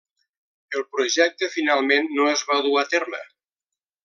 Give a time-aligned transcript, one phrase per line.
[0.79, 3.23] El projecte finalment no es va dur a terme.